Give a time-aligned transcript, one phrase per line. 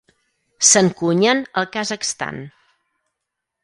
[0.69, 2.43] S'encunyen al Kazakhstan.